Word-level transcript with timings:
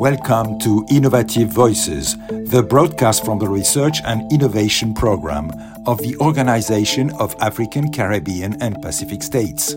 Welcome 0.00 0.58
to 0.60 0.86
Innovative 0.88 1.50
Voices, 1.50 2.16
the 2.28 2.64
broadcast 2.66 3.22
from 3.22 3.38
the 3.38 3.46
Research 3.46 3.98
and 4.06 4.32
Innovation 4.32 4.94
Program 4.94 5.50
of 5.86 5.98
the 5.98 6.16
Organization 6.16 7.10
of 7.20 7.36
African, 7.38 7.92
Caribbean, 7.92 8.56
and 8.62 8.80
Pacific 8.80 9.22
States. 9.22 9.74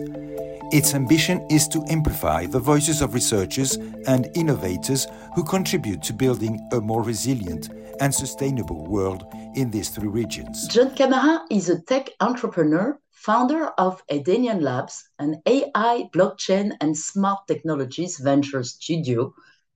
Its 0.72 0.94
ambition 0.94 1.46
is 1.50 1.68
to 1.68 1.84
amplify 1.90 2.46
the 2.46 2.58
voices 2.58 3.02
of 3.02 3.12
researchers 3.12 3.76
and 4.06 4.30
innovators 4.34 5.06
who 5.34 5.44
contribute 5.44 6.02
to 6.04 6.14
building 6.14 6.58
a 6.72 6.80
more 6.80 7.02
resilient 7.02 7.68
and 8.00 8.14
sustainable 8.14 8.86
world 8.86 9.26
in 9.56 9.70
these 9.70 9.90
three 9.90 10.08
regions. 10.08 10.68
John 10.68 10.94
Kamara 10.94 11.42
is 11.50 11.68
a 11.68 11.82
tech 11.82 12.08
entrepreneur, 12.20 12.98
founder 13.10 13.66
of 13.76 14.02
Adanian 14.06 14.62
Labs, 14.62 15.06
an 15.18 15.42
AI, 15.44 16.08
blockchain, 16.14 16.72
and 16.80 16.96
smart 16.96 17.46
technologies 17.46 18.18
venture 18.20 18.62
studio 18.62 19.34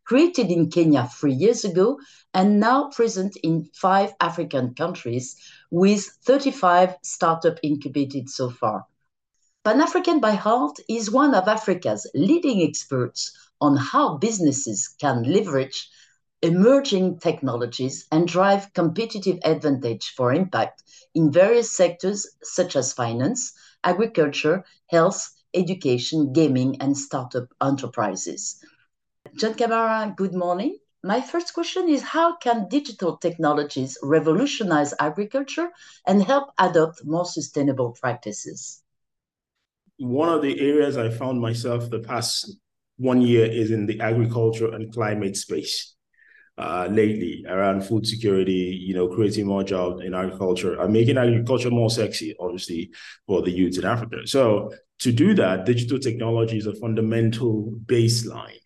created 0.09 0.51
in 0.51 0.71
Kenya 0.71 1.07
three 1.21 1.35
years 1.35 1.67
ago 1.67 2.01
and 2.33 2.59
now 2.59 2.89
present 2.89 3.37
in 3.43 3.69
five 3.75 4.11
African 4.23 4.75
countries 4.75 5.37
with 5.71 6.03
35 6.25 6.97
startup 7.03 7.59
incubated 7.63 8.31
so 8.31 8.49
far. 8.49 8.87
Pan 9.65 9.83
African 9.83 10.19
by 10.19 10.33
Heart 10.33 10.79
is 10.89 11.11
one 11.11 11.35
of 11.35 11.47
Africa's 11.47 12.11
leading 12.15 12.63
experts 12.63 13.37
on 13.61 13.77
how 13.77 14.17
businesses 14.17 14.89
can 14.99 15.25
leverage 15.25 15.91
emerging 16.41 17.19
technologies 17.19 18.07
and 18.11 18.27
drive 18.27 18.73
competitive 18.73 19.39
advantage 19.45 20.15
for 20.17 20.33
impact 20.33 20.85
in 21.15 21.31
various 21.31 21.71
sectors 21.71 22.27
such 22.43 22.77
as 22.77 22.95
finance, 22.95 23.53
agriculture, 23.85 24.65
health, 24.87 25.35
education, 25.53 26.33
gaming, 26.33 26.81
and 26.81 26.97
startup 26.97 27.49
enterprises. 27.61 28.65
John 29.37 29.55
Kamara, 29.55 30.17
good 30.17 30.35
morning. 30.35 30.79
My 31.03 31.21
first 31.21 31.53
question 31.53 31.89
is 31.89 32.03
How 32.03 32.37
can 32.37 32.69
digital 32.69 33.17
technologies 33.17 33.99
revolutionize 34.03 34.95
agriculture 34.99 35.69
and 36.07 36.23
help 36.23 36.51
adopt 36.59 37.05
more 37.05 37.25
sustainable 37.25 37.97
practices? 38.01 38.83
One 39.99 40.29
of 40.29 40.43
the 40.43 40.61
areas 40.61 40.97
I 40.97 41.11
found 41.11 41.41
myself 41.41 41.91
the 41.91 42.01
past 42.01 42.57
one 42.97 43.21
year 43.21 43.45
is 43.45 43.71
in 43.71 43.87
the 43.87 44.01
agriculture 44.01 44.73
and 44.75 44.93
climate 44.93 45.37
space. 45.37 45.95
Uh, 46.57 46.89
lately 46.91 47.45
around 47.49 47.85
food 47.85 48.05
security, 48.05 48.77
you 48.85 48.93
know, 48.93 49.07
creating 49.07 49.47
more 49.47 49.63
jobs 49.63 50.03
in 50.03 50.13
agriculture 50.13 50.81
and 50.81 50.93
making 50.93 51.17
agriculture 51.17 51.71
more 51.71 51.89
sexy, 51.89 52.35
obviously, 52.41 52.91
for 53.29 53.43
the 53.43 53.51
youth 53.51 53.79
in 53.79 53.85
Africa. 53.85 54.17
So 54.27 54.73
to 54.99 55.13
do 55.13 55.35
that, 55.35 55.67
digital 55.67 56.01
technology 56.01 56.59
is 56.59 56.67
a 56.67 56.75
fundamental 56.75 57.73
baseline 57.87 58.59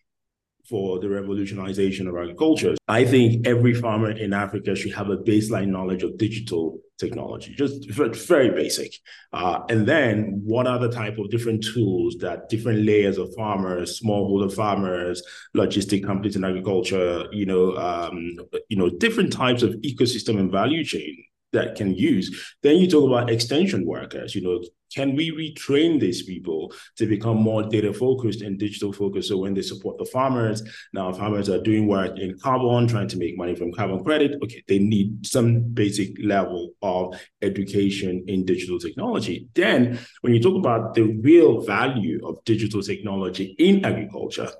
for 0.67 0.99
the 0.99 1.07
revolutionization 1.07 2.07
of 2.07 2.15
agriculture. 2.15 2.75
I 2.87 3.05
think 3.05 3.45
every 3.45 3.73
farmer 3.73 4.11
in 4.11 4.33
Africa 4.33 4.75
should 4.75 4.93
have 4.93 5.09
a 5.09 5.17
baseline 5.17 5.67
knowledge 5.67 6.03
of 6.03 6.17
digital 6.17 6.79
technology, 6.97 7.53
just 7.55 7.89
very 7.89 8.49
basic. 8.51 8.93
Uh, 9.33 9.59
and 9.69 9.85
then 9.85 10.41
what 10.43 10.67
are 10.67 10.79
the 10.79 10.91
type 10.91 11.17
of 11.17 11.29
different 11.29 11.63
tools 11.73 12.15
that 12.19 12.49
different 12.49 12.85
layers 12.85 13.17
of 13.17 13.33
farmers, 13.35 13.99
smallholder 13.99 14.53
farmers, 14.53 15.21
logistic 15.55 16.05
companies 16.05 16.35
in 16.35 16.43
agriculture, 16.43 17.25
you 17.31 17.45
know, 17.45 17.75
um, 17.75 18.37
you 18.69 18.77
know, 18.77 18.89
different 18.89 19.33
types 19.33 19.63
of 19.63 19.71
ecosystem 19.81 20.39
and 20.39 20.51
value 20.51 20.83
chain 20.83 21.23
that 21.53 21.75
can 21.75 21.95
use. 21.95 22.55
Then 22.61 22.77
you 22.77 22.89
talk 22.89 23.05
about 23.07 23.29
extension 23.29 23.85
workers, 23.85 24.35
you 24.35 24.41
know, 24.41 24.61
can 24.93 25.15
we 25.15 25.31
retrain 25.31 25.99
these 25.99 26.23
people 26.23 26.71
to 26.97 27.07
become 27.07 27.37
more 27.37 27.63
data 27.63 27.91
focused 27.93 28.41
and 28.41 28.59
digital 28.59 28.93
focused? 28.93 29.29
So 29.29 29.37
when 29.37 29.53
they 29.53 29.63
support 29.63 29.97
the 29.97 30.05
farmers, 30.05 30.61
now 30.93 31.11
farmers 31.11 31.49
are 31.49 31.61
doing 31.61 31.87
work 31.87 32.19
in 32.19 32.37
carbon, 32.37 32.87
trying 32.87 33.07
to 33.07 33.17
make 33.17 33.37
money 33.37 33.55
from 33.55 33.71
carbon 33.71 34.03
credit. 34.03 34.39
Okay, 34.43 34.63
they 34.67 34.79
need 34.79 35.25
some 35.25 35.61
basic 35.61 36.15
level 36.23 36.73
of 36.81 37.19
education 37.41 38.23
in 38.27 38.45
digital 38.45 38.77
technology. 38.77 39.47
Then 39.55 39.99
when 40.21 40.33
you 40.33 40.41
talk 40.41 40.55
about 40.55 40.93
the 40.93 41.03
real 41.03 41.61
value 41.61 42.19
of 42.27 42.43
digital 42.45 42.83
technology 42.83 43.55
in 43.57 43.83
agriculture, 43.83 44.51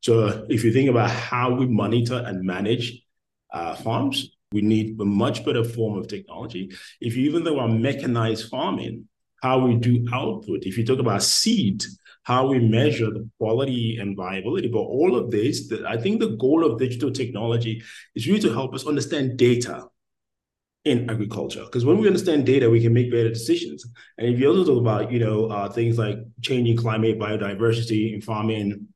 so 0.00 0.46
if 0.48 0.64
you 0.64 0.72
think 0.72 0.88
about 0.88 1.10
how 1.10 1.54
we 1.54 1.66
monitor 1.66 2.22
and 2.26 2.44
manage 2.44 3.02
uh, 3.52 3.76
farms, 3.76 4.30
we 4.52 4.60
need 4.60 5.00
a 5.00 5.04
much 5.04 5.44
better 5.44 5.64
form 5.64 5.98
of 5.98 6.08
technology. 6.08 6.70
If 7.00 7.16
you 7.16 7.24
even 7.28 7.44
though 7.44 7.58
our 7.58 7.68
mechanized 7.68 8.48
farming, 8.48 9.08
how 9.42 9.58
we 9.58 9.74
do 9.76 10.06
output, 10.12 10.64
if 10.64 10.78
you 10.78 10.84
talk 10.84 11.00
about 11.00 11.22
seed, 11.22 11.82
how 12.24 12.46
we 12.46 12.58
measure 12.60 13.10
the 13.10 13.28
quality 13.38 13.98
and 14.00 14.16
viability, 14.16 14.68
but 14.68 14.78
all 14.78 15.16
of 15.16 15.30
this, 15.30 15.68
the, 15.68 15.84
I 15.88 15.96
think 15.96 16.20
the 16.20 16.36
goal 16.36 16.64
of 16.64 16.78
digital 16.78 17.10
technology 17.10 17.82
is 18.14 18.26
really 18.26 18.40
to 18.40 18.52
help 18.52 18.74
us 18.74 18.86
understand 18.86 19.36
data 19.36 19.86
in 20.84 21.08
agriculture. 21.10 21.64
Because 21.64 21.84
when 21.84 21.98
we 21.98 22.06
understand 22.06 22.46
data, 22.46 22.70
we 22.70 22.80
can 22.80 22.92
make 22.92 23.10
better 23.10 23.28
decisions. 23.28 23.84
And 24.18 24.28
if 24.28 24.38
you 24.38 24.48
also 24.48 24.64
talk 24.64 24.80
about, 24.80 25.12
you 25.12 25.18
know, 25.18 25.46
uh, 25.46 25.68
things 25.68 25.98
like 25.98 26.18
changing 26.40 26.76
climate, 26.76 27.18
biodiversity 27.18 28.14
in 28.14 28.20
farming, 28.20 28.88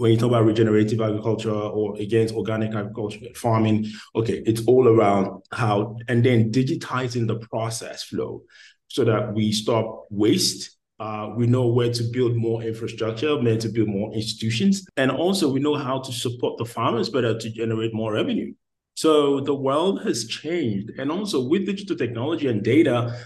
when 0.00 0.12
you 0.12 0.16
talk 0.16 0.28
about 0.28 0.46
regenerative 0.46 0.98
agriculture 0.98 1.52
or 1.52 1.94
against 1.98 2.34
organic 2.34 2.74
agriculture 2.74 3.18
farming, 3.34 3.86
okay, 4.16 4.42
it's 4.46 4.66
all 4.66 4.88
around 4.88 5.42
how, 5.52 5.94
and 6.08 6.24
then 6.24 6.50
digitizing 6.50 7.26
the 7.28 7.38
process 7.50 8.02
flow 8.04 8.42
so 8.88 9.04
that 9.04 9.34
we 9.34 9.52
stop 9.52 10.06
waste. 10.08 10.78
Uh, 10.98 11.34
we 11.36 11.46
know 11.46 11.66
where 11.66 11.92
to 11.92 12.02
build 12.14 12.34
more 12.34 12.62
infrastructure, 12.62 13.38
where 13.42 13.58
to 13.58 13.68
build 13.68 13.88
more 13.88 14.10
institutions, 14.14 14.86
and 14.96 15.10
also 15.10 15.52
we 15.52 15.60
know 15.60 15.76
how 15.76 16.00
to 16.00 16.12
support 16.12 16.56
the 16.56 16.64
farmers 16.64 17.10
better 17.10 17.38
to 17.38 17.50
generate 17.50 17.92
more 17.92 18.14
revenue. 18.14 18.54
So 18.94 19.40
the 19.40 19.54
world 19.54 20.02
has 20.04 20.26
changed, 20.26 20.92
and 20.98 21.12
also 21.12 21.46
with 21.46 21.66
digital 21.66 21.96
technology 21.96 22.48
and 22.48 22.62
data, 22.62 23.22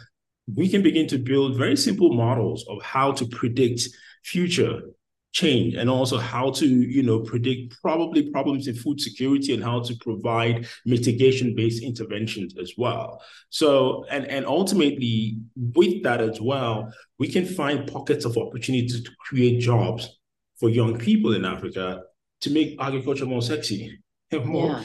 we 0.53 0.69
can 0.69 0.83
begin 0.83 1.07
to 1.07 1.19
build 1.19 1.57
very 1.57 1.77
simple 1.77 2.13
models 2.13 2.67
of 2.69 2.83
how 2.83 3.13
to 3.13 3.27
predict 3.27 3.89
future 4.25 4.81
change 5.35 5.75
and 5.75 5.91
also 5.91 6.17
how 6.17 6.49
to 6.49 6.67
you 6.67 7.03
know 7.03 7.19
predict 7.19 7.77
probably 7.83 8.31
problems 8.31 8.69
in 8.69 8.75
food 8.75 9.01
security 9.01 9.53
and 9.53 9.65
how 9.65 9.81
to 9.81 9.95
provide 9.97 10.67
mitigation 10.87 11.55
based 11.57 11.83
interventions 11.83 12.55
as 12.57 12.73
well 12.79 13.21
so 13.51 14.05
and 14.11 14.27
and 14.29 14.47
ultimately 14.47 15.37
with 15.75 16.03
that 16.05 16.21
as 16.21 16.41
well 16.41 16.89
we 17.19 17.27
can 17.27 17.45
find 17.45 17.91
pockets 17.91 18.25
of 18.25 18.39
opportunity 18.39 18.87
to 19.03 19.11
create 19.19 19.59
jobs 19.59 20.21
for 20.59 20.69
young 20.69 20.97
people 20.97 21.35
in 21.35 21.45
africa 21.45 22.01
to 22.41 22.51
make 22.51 22.81
agriculture 22.81 23.27
more 23.27 23.43
sexy 23.43 23.99
more 24.45 24.71
yeah. 24.71 24.85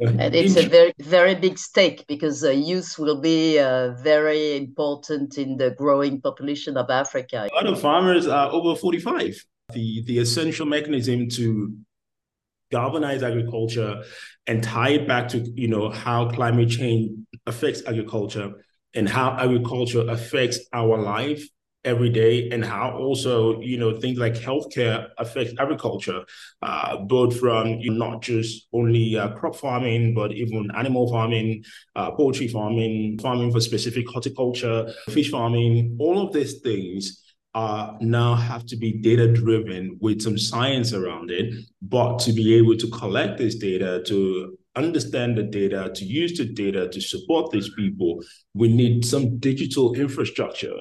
And 0.00 0.34
it's 0.34 0.56
a 0.56 0.66
very, 0.66 0.92
very 0.98 1.36
big 1.36 1.56
stake 1.58 2.04
because 2.08 2.42
uh, 2.42 2.50
youth 2.50 2.98
will 2.98 3.20
be 3.20 3.60
uh, 3.60 3.92
very 4.02 4.56
important 4.56 5.38
in 5.38 5.56
the 5.56 5.70
growing 5.70 6.20
population 6.20 6.76
of 6.76 6.90
Africa. 6.90 7.48
A 7.52 7.54
lot 7.54 7.66
of 7.66 7.80
farmers 7.80 8.26
are 8.26 8.50
over 8.50 8.74
45 8.74 9.44
the, 9.72 10.02
the 10.06 10.18
essential 10.18 10.66
mechanism 10.66 11.28
to 11.30 11.76
galvanize 12.70 13.22
agriculture 13.22 14.02
and 14.46 14.64
tie 14.64 14.90
it 14.90 15.06
back 15.06 15.28
to 15.28 15.38
you 15.54 15.68
know 15.68 15.90
how 15.90 16.28
climate 16.30 16.70
change 16.70 17.10
affects 17.46 17.82
agriculture 17.86 18.52
and 18.94 19.08
how 19.08 19.36
agriculture 19.38 20.08
affects 20.08 20.58
our 20.72 20.98
life 20.98 21.46
every 21.84 22.08
day 22.08 22.48
and 22.50 22.64
how 22.64 22.92
also 22.96 23.60
you 23.60 23.76
know 23.76 23.98
things 23.98 24.18
like 24.18 24.34
healthcare 24.34 25.08
affect 25.18 25.52
agriculture 25.58 26.24
uh, 26.62 26.96
both 26.96 27.38
from 27.38 27.68
you 27.80 27.90
know, 27.90 28.10
not 28.10 28.22
just 28.22 28.68
only 28.72 29.18
uh, 29.18 29.28
crop 29.30 29.56
farming 29.56 30.14
but 30.14 30.32
even 30.32 30.70
animal 30.76 31.10
farming 31.10 31.62
uh, 31.96 32.10
poultry 32.12 32.46
farming 32.46 33.18
farming 33.20 33.50
for 33.50 33.60
specific 33.60 34.08
horticulture 34.08 34.92
fish 35.08 35.30
farming 35.30 35.96
all 36.00 36.24
of 36.24 36.32
these 36.32 36.60
things 36.60 37.21
uh, 37.54 37.92
now 38.00 38.34
have 38.34 38.64
to 38.66 38.76
be 38.76 38.92
data 38.92 39.30
driven 39.30 39.98
with 40.00 40.22
some 40.22 40.38
science 40.38 40.92
around 40.92 41.30
it. 41.30 41.54
But 41.82 42.18
to 42.20 42.32
be 42.32 42.54
able 42.54 42.76
to 42.76 42.88
collect 42.90 43.38
this 43.38 43.56
data, 43.56 44.02
to 44.06 44.56
understand 44.74 45.36
the 45.36 45.42
data, 45.42 45.90
to 45.94 46.04
use 46.04 46.36
the 46.38 46.46
data 46.46 46.88
to 46.88 47.00
support 47.00 47.50
these 47.50 47.70
people, 47.74 48.22
we 48.54 48.68
need 48.68 49.04
some 49.04 49.38
digital 49.38 49.94
infrastructure 49.94 50.76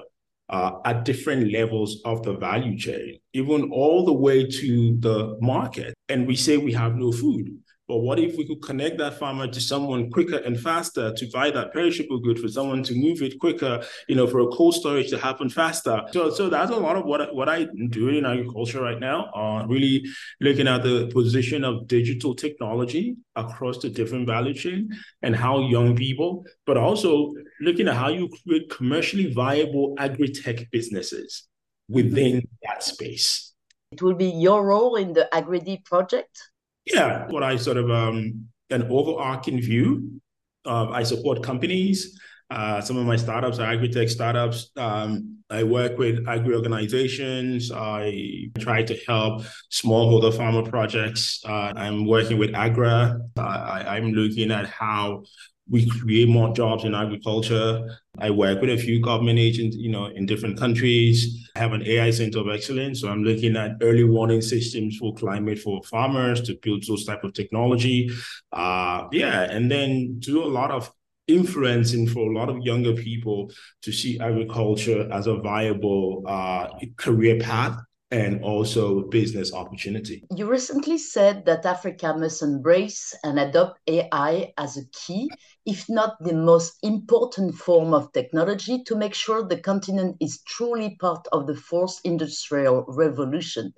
uh, 0.50 0.72
at 0.86 1.06
different 1.06 1.52
levels 1.52 2.02
of 2.06 2.24
the 2.24 2.34
value 2.34 2.78
chain, 2.78 3.20
even 3.34 3.72
all 3.72 4.06
the 4.06 4.14
way 4.14 4.46
to 4.46 4.98
the 5.00 5.38
market. 5.42 5.94
And 6.10 6.28
we 6.28 6.36
say 6.36 6.58
we 6.58 6.74
have 6.74 6.96
no 6.96 7.12
food. 7.12 7.50
But 7.92 8.04
what 8.04 8.20
if 8.20 8.38
we 8.38 8.48
could 8.48 8.62
connect 8.62 9.00
that 9.00 9.20
farmer 9.20 9.48
to 9.50 9.60
someone 9.60 10.10
quicker 10.10 10.38
and 10.38 10.58
faster 10.58 11.14
to 11.14 11.30
buy 11.34 11.52
that 11.52 11.74
perishable 11.74 12.20
good 12.20 12.40
for 12.40 12.48
someone 12.48 12.84
to 12.84 12.96
move 12.96 13.22
it 13.22 13.38
quicker, 13.38 13.84
you 14.08 14.16
know, 14.16 14.28
for 14.28 14.40
a 14.40 14.48
cold 14.48 14.76
storage 14.76 15.10
to 15.10 15.18
happen 15.18 15.50
faster. 15.50 16.02
So, 16.14 16.30
so 16.30 16.48
that's 16.48 16.72
a 16.72 16.78
lot 16.78 16.96
of 16.96 17.04
what 17.04 17.36
what 17.36 17.50
I'm 17.50 17.90
doing 17.90 18.16
in 18.20 18.26
agriculture 18.26 18.82
right 18.82 18.98
now. 18.98 19.30
Uh, 19.36 19.66
really 19.68 20.06
looking 20.40 20.70
at 20.70 20.84
the 20.84 21.08
position 21.08 21.66
of 21.66 21.86
digital 21.88 22.34
technology 22.34 23.18
across 23.36 23.80
the 23.80 23.90
different 23.90 24.26
value 24.26 24.54
chain 24.54 24.90
and 25.22 25.36
how 25.36 25.60
young 25.60 25.94
people, 25.94 26.46
but 26.66 26.78
also 26.78 27.34
looking 27.60 27.90
at 27.90 27.96
how 27.96 28.08
you 28.08 28.30
create 28.42 28.70
commercially 28.70 29.34
viable 29.34 29.96
agri-tech 30.00 30.72
businesses 30.72 31.44
within 31.90 32.48
that 32.64 32.84
space. 32.84 33.52
It 33.92 34.02
will 34.02 34.16
be 34.16 34.30
your 34.30 34.66
role 34.66 34.96
in 34.96 35.12
the 35.12 35.28
AgriD 35.34 35.84
project 35.84 36.40
Yeah, 36.86 37.28
what 37.30 37.44
I 37.44 37.58
sort 37.58 37.78
of 37.78 37.90
um, 37.92 38.48
an 38.70 38.84
overarching 38.90 39.62
view. 39.62 40.22
I 40.66 41.04
support 41.04 41.44
companies. 41.44 42.20
Uh, 42.52 42.82
some 42.82 42.98
of 42.98 43.06
my 43.06 43.16
startups 43.16 43.60
are 43.60 43.72
agri-tech 43.72 44.10
startups. 44.10 44.72
Um, 44.76 45.38
I 45.50 45.64
work 45.64 45.98
with 45.98 46.28
agri 46.28 46.54
organizations. 46.54 47.72
I 47.72 48.50
try 48.60 48.84
to 48.84 48.98
help 49.08 49.44
smallholder 49.72 50.36
farmer 50.36 50.64
projects. 50.64 51.42
Uh, 51.46 51.72
I'm 51.76 52.06
working 52.06 52.38
with 52.38 52.54
Agra. 52.54 53.20
Uh, 53.38 53.42
I, 53.42 53.98
I'm 53.98 54.12
looking 54.12 54.52
at 54.52 54.68
how 54.68 55.24
we 55.72 55.90
create 55.90 56.28
more 56.28 56.54
jobs 56.54 56.84
in 56.84 56.94
agriculture. 56.94 57.98
I 58.20 58.30
work 58.30 58.60
with 58.60 58.70
a 58.70 58.78
few 58.78 59.02
government 59.02 59.40
agents, 59.40 59.78
you 59.78 59.90
know, 59.90 60.08
in 60.08 60.26
different 60.26 60.60
countries. 60.60 61.50
I 61.56 61.60
have 61.60 61.72
an 61.72 61.88
AI 61.88 62.12
center 62.12 62.40
of 62.40 62.50
excellence, 62.50 63.00
so 63.00 63.08
I'm 63.08 63.24
looking 63.24 63.56
at 63.56 63.78
early 63.82 64.04
warning 64.04 64.42
systems 64.42 64.98
for 64.98 65.16
climate 65.16 65.60
for 65.60 65.82
farmers 65.84 66.42
to 66.42 66.60
build 66.62 66.84
those 66.88 67.06
type 67.06 67.24
of 67.24 67.34
technology. 67.34 68.12
Uh, 68.52 69.08
yeah, 69.14 69.44
and 69.44 69.72
then 69.72 70.20
do 70.20 70.44
a 70.44 70.46
lot 70.46 70.72
of 70.72 70.92
influencing 71.28 72.08
for 72.08 72.30
a 72.30 72.34
lot 72.38 72.50
of 72.50 72.58
younger 72.60 72.94
people 72.94 73.50
to 73.82 73.94
see 73.94 74.20
agriculture 74.20 75.08
as 75.14 75.28
a 75.28 75.36
viable 75.36 76.24
uh, 76.28 76.68
career 76.98 77.40
path 77.40 77.78
and 78.12 78.44
also 78.44 79.04
business 79.04 79.54
opportunity. 79.54 80.24
You 80.36 80.50
recently 80.50 80.98
said 80.98 81.46
that 81.46 81.66
Africa 81.66 82.14
must 82.18 82.42
embrace 82.42 83.16
and 83.24 83.40
adopt 83.40 83.80
AI 83.88 84.54
as 84.58 84.78
a 84.78 84.86
key, 84.92 85.30
if 85.66 85.90
not 85.90 86.22
the 86.22 86.34
most 86.34 86.78
important 86.84 87.56
form 87.56 87.94
of 87.94 88.12
technology, 88.12 88.84
to 88.84 88.96
make 88.96 89.14
sure 89.14 89.44
the 89.44 89.60
continent 89.60 90.18
is 90.20 90.42
truly 90.42 90.98
part 91.00 91.26
of 91.32 91.48
the 91.48 91.56
fourth 91.56 92.02
industrial 92.04 92.84
revolution. 92.88 93.74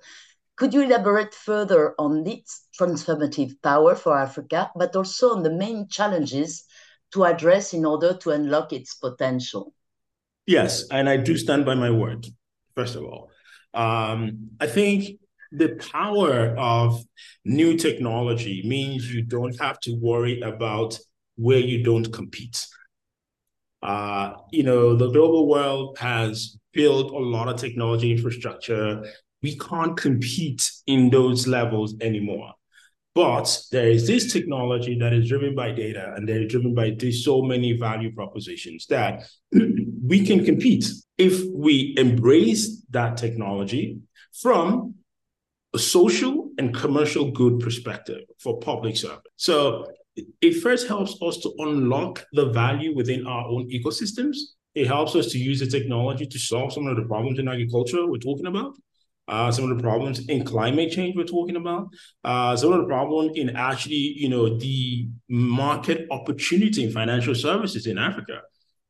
Could 0.56 0.74
you 0.74 0.82
elaborate 0.82 1.34
further 1.34 1.94
on 1.98 2.26
its 2.26 2.66
transformative 2.78 3.60
power 3.62 3.94
for 3.94 4.18
Africa, 4.18 4.70
but 4.76 4.96
also 4.96 5.30
on 5.30 5.42
the 5.42 5.50
main 5.50 5.88
challenges 5.88 6.64
to 7.12 7.24
address 7.24 7.72
in 7.72 7.84
order 7.84 8.14
to 8.14 8.30
unlock 8.30 8.72
its 8.72 8.94
potential? 8.94 9.74
Yes, 10.46 10.84
and 10.90 11.08
I 11.08 11.16
do 11.16 11.36
stand 11.36 11.64
by 11.64 11.74
my 11.74 11.90
word, 11.90 12.26
first 12.74 12.96
of 12.96 13.04
all. 13.04 13.30
Um, 13.74 14.50
I 14.60 14.66
think 14.66 15.18
the 15.52 15.76
power 15.92 16.56
of 16.56 17.02
new 17.44 17.76
technology 17.76 18.62
means 18.66 19.12
you 19.12 19.22
don't 19.22 19.58
have 19.60 19.78
to 19.80 19.92
worry 20.00 20.40
about 20.40 20.98
where 21.36 21.58
you 21.58 21.82
don't 21.82 22.12
compete. 22.12 22.66
Uh, 23.82 24.34
you 24.50 24.62
know, 24.62 24.96
the 24.96 25.10
global 25.10 25.48
world 25.48 25.98
has 25.98 26.56
built 26.72 27.12
a 27.12 27.18
lot 27.18 27.48
of 27.48 27.56
technology 27.56 28.10
infrastructure. 28.10 29.04
We 29.42 29.58
can't 29.58 29.96
compete 29.96 30.70
in 30.86 31.10
those 31.10 31.46
levels 31.46 31.94
anymore. 32.00 32.54
But 33.14 33.62
there 33.70 33.88
is 33.88 34.06
this 34.06 34.32
technology 34.32 34.98
that 34.98 35.12
is 35.12 35.28
driven 35.28 35.54
by 35.54 35.70
data 35.70 36.14
and 36.16 36.28
they're 36.28 36.48
driven 36.48 36.74
by 36.74 36.96
this, 36.98 37.24
so 37.24 37.42
many 37.42 37.72
value 37.72 38.12
propositions 38.12 38.86
that 38.86 39.28
we 39.52 40.26
can 40.26 40.44
compete 40.44 40.86
if 41.16 41.44
we 41.54 41.94
embrace 41.96 42.82
that 42.90 43.16
technology 43.16 44.00
from 44.40 44.94
a 45.74 45.78
social 45.78 46.50
and 46.58 46.74
commercial 46.74 47.30
good 47.30 47.60
perspective 47.60 48.22
for 48.40 48.58
public 48.58 48.96
service. 48.96 49.22
So 49.36 49.86
it 50.40 50.60
first 50.60 50.88
helps 50.88 51.16
us 51.22 51.38
to 51.38 51.52
unlock 51.58 52.24
the 52.32 52.50
value 52.50 52.94
within 52.94 53.26
our 53.26 53.46
own 53.46 53.68
ecosystems. 53.70 54.36
It 54.74 54.86
helps 54.88 55.14
us 55.14 55.28
to 55.32 55.38
use 55.38 55.60
the 55.60 55.66
technology 55.66 56.26
to 56.26 56.38
solve 56.38 56.72
some 56.72 56.86
of 56.86 56.96
the 56.96 57.02
problems 57.02 57.38
in 57.38 57.48
agriculture 57.48 58.06
we're 58.06 58.18
talking 58.18 58.46
about. 58.46 58.74
Uh, 59.26 59.50
some 59.50 59.70
of 59.70 59.76
the 59.76 59.82
problems 59.82 60.26
in 60.28 60.44
climate 60.44 60.90
change 60.90 61.16
we're 61.16 61.24
talking 61.24 61.56
about, 61.56 61.88
uh, 62.24 62.54
some 62.54 62.72
of 62.72 62.80
the 62.80 62.86
problem 62.86 63.30
in 63.34 63.56
actually, 63.56 64.12
you 64.16 64.28
know, 64.28 64.58
the 64.58 65.08
market 65.30 66.06
opportunity 66.10 66.84
in 66.84 66.90
financial 66.90 67.34
services 67.34 67.86
in 67.86 67.96
Africa 67.96 68.42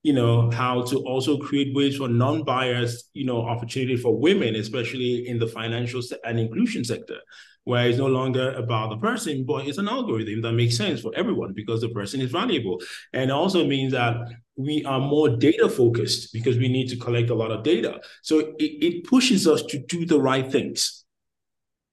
you 0.04 0.12
know, 0.12 0.50
how 0.50 0.82
to 0.82 0.98
also 0.98 1.38
create 1.38 1.74
ways 1.74 1.96
for 1.96 2.08
non-biased, 2.08 3.08
you 3.14 3.24
know, 3.24 3.40
opportunity 3.40 3.96
for 3.96 4.14
women, 4.14 4.54
especially 4.54 5.26
in 5.26 5.38
the 5.38 5.46
financial 5.46 6.02
and 6.24 6.38
inclusion 6.38 6.84
sector, 6.84 7.16
where 7.64 7.88
it's 7.88 7.96
no 7.96 8.06
longer 8.06 8.52
about 8.52 8.90
the 8.90 8.98
person, 8.98 9.44
but 9.46 9.66
it's 9.66 9.78
an 9.78 9.88
algorithm 9.88 10.42
that 10.42 10.52
makes 10.52 10.76
sense 10.76 11.00
for 11.00 11.10
everyone 11.16 11.54
because 11.54 11.80
the 11.80 11.88
person 11.88 12.20
is 12.20 12.30
valuable. 12.30 12.82
And 13.14 13.32
also 13.32 13.66
means 13.66 13.92
that 13.92 14.16
we 14.56 14.84
are 14.84 15.00
more 15.00 15.30
data 15.30 15.70
focused 15.70 16.34
because 16.34 16.58
we 16.58 16.68
need 16.68 16.90
to 16.90 16.96
collect 16.96 17.30
a 17.30 17.34
lot 17.34 17.50
of 17.50 17.62
data. 17.62 17.98
So 18.22 18.40
it, 18.58 18.84
it 18.84 19.04
pushes 19.04 19.48
us 19.48 19.62
to 19.62 19.78
do 19.78 20.04
the 20.04 20.20
right 20.20 20.52
things 20.52 21.06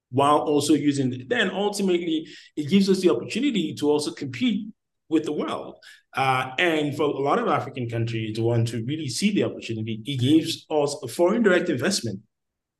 while 0.09 0.39
also 0.39 0.73
using, 0.73 1.27
then 1.29 1.49
ultimately 1.49 2.27
it 2.57 2.67
gives 2.67 2.89
us 2.89 2.99
the 2.99 3.09
opportunity 3.09 3.73
to 3.75 3.89
also 3.89 4.11
compete 4.11 4.67
with 5.11 5.25
the 5.25 5.31
world. 5.31 5.75
Uh, 6.15 6.51
and 6.57 6.95
for 6.95 7.03
a 7.03 7.19
lot 7.19 7.37
of 7.37 7.47
African 7.47 7.89
countries 7.89 8.35
to 8.35 8.41
want 8.41 8.67
to 8.69 8.83
really 8.85 9.07
see 9.07 9.31
the 9.31 9.43
opportunity, 9.43 10.01
it 10.05 10.19
gives 10.19 10.65
us 10.69 10.95
a 11.03 11.07
foreign 11.07 11.43
direct 11.43 11.69
investment 11.69 12.19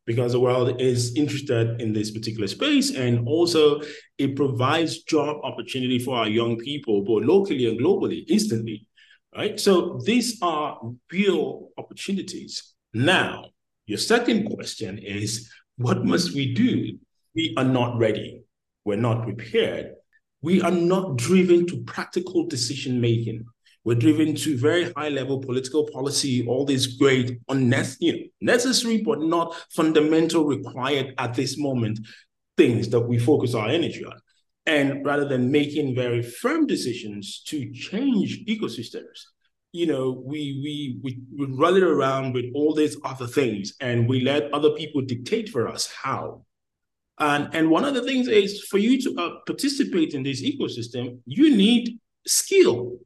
because 0.06 0.32
the 0.32 0.40
world 0.40 0.82
is 0.82 1.16
interested 1.16 1.80
in 1.82 1.94
this 1.94 2.12
particular 2.12 2.48
space. 2.48 2.96
And 2.96 3.28
also, 3.28 3.82
it 4.18 4.36
provides 4.36 5.04
job 5.04 5.38
opportunity 5.44 6.00
for 6.00 6.18
our 6.18 6.28
young 6.28 6.58
people, 6.58 7.04
both 7.04 7.24
locally 7.24 7.70
and 7.70 7.80
globally, 7.80 8.24
instantly. 8.28 8.88
Right. 9.36 9.58
So 9.60 10.02
these 10.04 10.42
are 10.42 10.80
real 11.12 11.70
opportunities. 11.78 12.74
Now, 12.94 13.46
your 13.86 13.98
second 13.98 14.50
question 14.50 14.98
is 14.98 15.50
what 15.78 16.04
must 16.04 16.36
we 16.36 16.54
do? 16.54 16.98
We 17.34 17.54
are 17.58 17.64
not 17.64 17.98
ready. 17.98 18.44
We're 18.84 18.98
not 18.98 19.24
prepared 19.24 19.94
we 20.42 20.62
are 20.62 20.72
not 20.72 21.18
driven 21.18 21.68
to 21.68 21.84
practical 21.84 22.48
decision 22.48 23.00
making. 23.00 23.46
We're 23.84 23.96
driven 23.96 24.36
to 24.36 24.58
very 24.58 24.92
high 24.94 25.10
level 25.10 25.40
political 25.40 25.88
policy, 25.92 26.46
all 26.48 26.66
these 26.66 26.98
great, 26.98 27.40
unnecessary, 27.50 28.32
necessary 28.42 29.02
but 29.02 29.22
not 29.22 29.56
fundamental 29.72 30.46
required 30.46 31.14
at 31.18 31.34
this 31.34 31.58
moment 31.58 32.00
things 32.58 32.90
that 32.90 33.02
we 33.02 33.18
focus 33.18 33.56
our 33.56 33.70
energy 33.70 34.06
on. 34.06 34.20
And 34.68 35.04
rather 35.04 35.28
than 35.28 35.52
making 35.52 35.96
very 35.96 36.22
firm 36.22 36.68
decisions 36.68 37.42
to 37.48 37.72
change 37.74 38.46
ecosystems, 38.46 39.26
you 39.72 39.88
know, 39.88 40.22
we 40.24 40.60
we 40.64 41.00
we, 41.02 41.20
we 41.36 41.56
run 41.56 41.78
it 41.78 41.84
around 41.84 42.34
with 42.34 42.46
all 42.54 42.76
these 42.76 42.98
other 43.04 43.26
things 43.26 43.74
and 43.80 44.08
we 44.08 44.22
let 44.22 44.54
other 44.54 44.72
people 44.72 45.02
dictate 45.02 45.50
for 45.50 45.68
us 45.68 45.92
how. 45.92 46.46
And, 47.22 47.54
and 47.54 47.70
one 47.70 47.86
of 47.86 47.94
the 47.94 48.02
things 48.02 48.28
is 48.28 48.64
for 48.64 48.80
you 48.80 49.00
to 49.04 49.16
uh, 49.22 49.30
participate 49.46 50.16
in 50.16 50.24
this 50.24 50.42
ecosystem, 50.42 51.20
you 51.26 51.56
need 51.56 52.00
skill. 52.26 52.98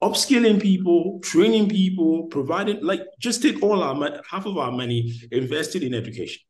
Upskilling 0.00 0.62
people, 0.62 1.18
training 1.22 1.68
people, 1.68 2.28
providing, 2.28 2.82
like, 2.82 3.02
just 3.18 3.42
take 3.42 3.62
all 3.64 3.82
our 3.82 4.22
half 4.30 4.46
of 4.46 4.56
our 4.56 4.70
money 4.70 5.12
invested 5.32 5.82
in 5.82 5.92
education. 5.92 6.40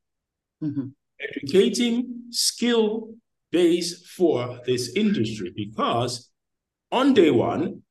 Mm-hmm. 0.62 0.88
Educating 1.18 2.25
skill 2.30 3.14
base 3.50 4.06
for 4.11 4.61
this 4.66 4.94
industry 4.94 5.52
because 5.56 6.30
on 6.92 7.14
day 7.14 7.30
one, 7.30 7.82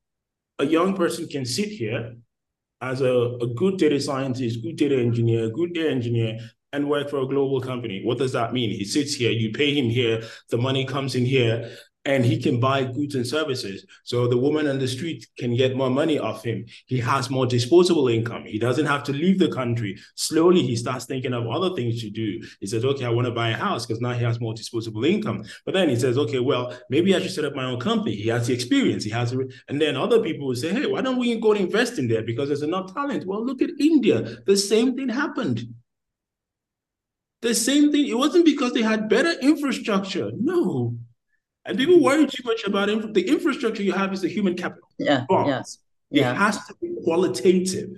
a 0.60 0.66
young 0.66 0.96
person 0.96 1.28
can 1.28 1.44
sit 1.44 1.70
here 1.70 2.16
as 2.82 3.02
a, 3.02 3.38
a 3.42 3.48
good 3.56 3.78
data 3.78 4.00
scientist, 4.00 4.62
good 4.64 4.76
data 4.76 4.98
engineer, 4.98 5.50
good 5.50 5.74
data 5.74 5.90
engineer, 5.90 6.38
and 6.74 6.90
work 6.90 7.10
for 7.10 7.20
a 7.20 7.28
global 7.28 7.62
company. 7.62 8.02
What 8.04 8.18
does 8.18 8.32
that 8.34 8.54
mean? 8.54 8.70
He 8.70 8.86
sits 8.86 9.14
here, 9.14 9.32
you 9.32 9.52
pay 9.52 9.74
him 9.74 9.90
here, 9.90 10.24
the 10.50 10.58
money 10.58 10.86
comes 10.86 11.16
in 11.16 11.26
here, 11.26 11.70
and 12.06 12.26
he 12.26 12.42
can 12.42 12.60
buy 12.60 12.86
goods 12.86 13.16
and 13.16 13.28
services. 13.28 13.86
So 14.04 14.28
the 14.28 14.38
woman 14.38 14.68
on 14.68 14.80
the 14.80 14.88
street 14.88 15.28
can 15.38 15.56
get 15.56 15.76
more 15.76 15.90
money 15.90 16.18
off 16.18 16.44
him. 16.44 16.66
He 16.86 16.98
has 17.00 17.30
more 17.30 17.46
disposable 17.46 18.08
income. 18.08 18.46
He 18.46 18.58
doesn't 18.58 18.86
have 18.86 19.04
to 19.04 19.12
leave 19.12 19.38
the 19.38 19.52
country. 19.52 20.00
Slowly, 20.16 20.62
he 20.64 20.76
starts 20.78 21.06
thinking 21.06 21.34
of 21.34 21.46
other 21.48 21.76
things 21.76 22.02
to 22.02 22.10
do. 22.10 22.42
He 22.62 22.68
says, 22.68 22.86
okay, 22.86 23.06
I 23.06 23.10
want 23.10 23.28
to 23.28 23.34
buy 23.34 23.50
a 23.50 23.58
house 23.58 23.86
because 23.86 24.02
now 24.02 24.14
he 24.14 24.24
has 24.24 24.40
more 24.40 24.54
disposable 24.54 25.04
income. 25.04 25.44
But 25.66 25.74
then 25.74 25.90
he 25.90 25.98
says, 25.98 26.18
okay, 26.18 26.40
well, 26.40 26.74
maybe 26.90 27.14
I 27.14 27.20
should 27.20 27.32
set 27.32 27.46
up 27.46 27.54
my 27.54 27.66
own 27.66 27.80
company. 27.80 28.16
He 28.16 28.30
has 28.30 28.48
the 28.48 28.54
experience. 28.54 29.04
He 29.04 29.12
has, 29.12 29.34
and 29.34 29.82
then 29.82 29.98
other 29.98 30.22
people 30.22 30.48
will 30.48 30.56
say, 30.56 30.74
hey, 30.74 30.86
why 30.86 31.02
don't 31.02 31.20
we 31.20 31.38
go 31.40 31.52
invest 31.52 32.00
in 32.00 32.08
there 32.08 32.24
because 32.24 32.48
there's 32.48 32.64
enough 32.64 32.94
talent? 32.94 33.26
Well, 33.28 33.46
look 33.46 33.62
at 33.62 33.72
India. 33.78 34.38
The 34.46 34.56
same 34.56 34.96
thing 34.96 35.10
happened. 35.10 35.64
The 37.42 37.56
same 37.56 37.92
thing. 37.92 38.08
It 38.08 38.18
wasn't 38.18 38.46
because 38.46 38.74
they 38.74 38.82
had 38.82 39.10
better 39.10 39.32
infrastructure. 39.40 40.32
No. 40.36 40.96
And 41.66 41.78
people 41.78 41.96
mm-hmm. 41.96 42.04
worry 42.04 42.28
too 42.28 42.44
much 42.44 42.64
about 42.66 42.90
inf- 42.90 43.14
the 43.14 43.28
infrastructure 43.28 43.84
you 43.84 43.94
have 43.94 44.12
is 44.14 44.22
the 44.22 44.28
human 44.28 44.56
capital. 44.56 44.90
Yeah. 44.98 45.26
But 45.30 45.48
yes. 45.48 45.80
Yeah. 46.10 46.32
It 46.32 46.38
has 46.38 46.66
to 46.66 46.76
be 46.82 46.96
qualitative 47.04 47.90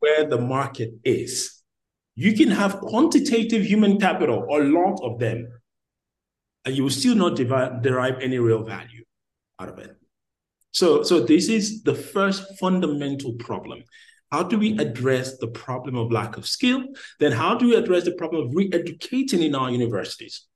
where 0.00 0.24
the 0.24 0.38
market 0.38 0.94
is. 1.04 1.62
You 2.14 2.32
can 2.32 2.50
have 2.50 2.80
quantitative 2.80 3.64
human 3.64 4.00
capital, 4.00 4.44
a 4.50 4.58
lot 4.58 5.00
of 5.02 5.18
them, 5.18 5.48
and 6.64 6.76
you 6.76 6.82
will 6.82 6.90
still 6.90 7.14
not 7.14 7.36
derive, 7.36 7.82
derive 7.82 8.18
any 8.20 8.38
real 8.38 8.64
value 8.64 9.04
out 9.60 9.68
of 9.68 9.78
it. 9.78 9.96
So, 10.72 11.02
so 11.02 11.20
this 11.20 11.48
is 11.48 11.82
the 11.82 11.94
first 11.94 12.58
fundamental 12.58 13.34
problem. 13.34 13.82
How 14.30 14.42
do 14.42 14.58
we 14.58 14.78
address 14.78 15.38
the 15.38 15.48
problem 15.48 15.96
of 15.96 16.12
lack 16.12 16.36
of 16.36 16.46
skill? 16.46 16.84
Then 17.18 17.32
how 17.32 17.54
do 17.54 17.68
we 17.68 17.76
address 17.76 18.04
the 18.04 18.12
problem 18.12 18.46
of 18.46 18.54
re-educating 18.54 19.42
in 19.42 19.54
our 19.54 19.70
universities? 19.70 20.48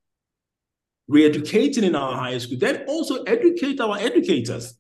re-educating 1.09 1.85
in 1.85 1.95
our 1.95 2.17
high 2.17 2.39
school, 2.39 2.59
then 2.59 2.85
also 2.87 3.23
educate 3.25 3.81
our 3.81 3.99
educators. 3.99 4.79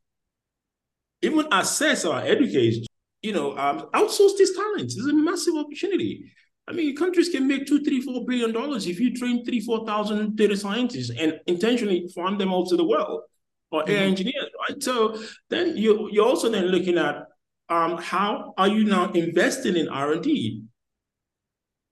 Even 1.20 1.46
assess 1.52 2.04
our 2.04 2.22
educators, 2.22 2.86
you 3.22 3.32
know, 3.32 3.56
um, 3.56 3.88
outsource 3.94 4.36
these 4.36 4.56
talents. 4.56 4.96
It's 4.96 5.06
a 5.06 5.12
massive 5.12 5.54
opportunity. 5.54 6.32
I 6.66 6.72
mean, 6.72 6.96
countries 6.96 7.28
can 7.28 7.46
make 7.46 7.66
two, 7.66 7.84
three, 7.84 8.00
four 8.00 8.24
billion 8.24 8.52
dollars 8.52 8.86
if 8.86 8.98
you 8.98 9.14
train 9.14 9.44
three, 9.44 9.60
four 9.60 9.84
thousand 9.86 10.36
data 10.36 10.56
scientists 10.56 11.10
and 11.16 11.38
intentionally 11.46 12.08
farm 12.14 12.38
them 12.38 12.52
all 12.52 12.66
to 12.66 12.76
the 12.76 12.84
world 12.84 13.22
or 13.70 13.82
mm-hmm. 13.82 13.90
engineers, 13.92 14.48
right? 14.68 14.82
So 14.82 15.20
then 15.50 15.76
you 15.76 16.08
you're 16.12 16.26
also 16.26 16.48
then 16.48 16.66
looking 16.66 16.98
at 16.98 17.26
um, 17.72 17.96
how 17.96 18.52
are 18.58 18.68
you 18.68 18.84
now 18.84 19.10
investing 19.12 19.76
in 19.76 19.88
R 19.88 20.12
and 20.12 20.22
D 20.22 20.62